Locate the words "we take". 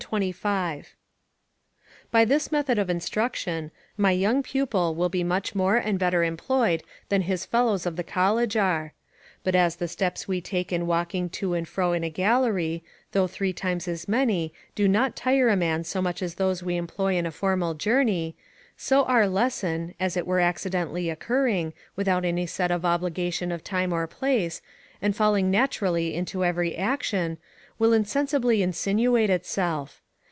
10.27-10.73